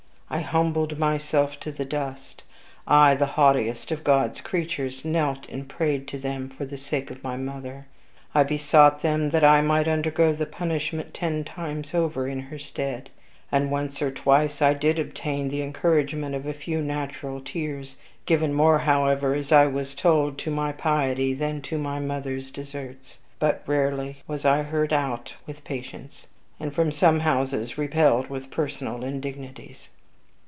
I 0.33 0.39
humbled 0.39 0.97
myself 0.97 1.59
to 1.59 1.73
the 1.73 1.83
dust; 1.83 2.43
I, 2.87 3.15
the 3.15 3.25
haughtiest 3.35 3.91
of 3.91 4.05
God's 4.05 4.39
creatures, 4.39 5.03
knelt 5.03 5.45
and 5.49 5.67
prayed 5.67 6.07
to 6.07 6.17
them 6.17 6.47
for 6.47 6.63
the 6.63 6.77
sake 6.77 7.11
of 7.11 7.21
my 7.21 7.35
mother. 7.35 7.87
I 8.33 8.43
besought 8.43 9.01
them 9.01 9.31
that 9.31 9.43
I 9.43 9.59
might 9.59 9.89
undergo 9.89 10.31
the 10.31 10.45
punishment 10.45 11.13
ten 11.13 11.43
times 11.43 11.93
over 11.93 12.29
in 12.29 12.39
her 12.43 12.57
stead. 12.59 13.09
And 13.51 13.71
once 13.71 14.01
or 14.01 14.09
twice 14.09 14.61
I 14.61 14.73
DID 14.73 14.99
obtain 14.99 15.49
the 15.49 15.61
encouragement 15.61 16.33
of 16.33 16.45
a 16.45 16.53
few 16.53 16.81
natural 16.81 17.41
tears 17.41 17.97
given 18.25 18.53
more, 18.53 18.79
however, 18.79 19.35
as 19.35 19.51
I 19.51 19.67
was 19.67 19.93
told, 19.93 20.37
to 20.37 20.49
my 20.49 20.71
piety 20.71 21.33
than 21.33 21.61
to 21.63 21.77
my 21.77 21.99
mother's 21.99 22.51
deserts. 22.51 23.17
But 23.37 23.63
rarely 23.67 24.19
was 24.29 24.45
I 24.45 24.61
heard 24.63 24.93
out 24.93 25.33
with 25.45 25.65
patience; 25.65 26.27
and 26.57 26.73
from 26.73 26.89
some 26.89 27.19
houses 27.19 27.77
repelled 27.77 28.29
with 28.29 28.49
personal 28.49 29.03
indignities. 29.03 29.89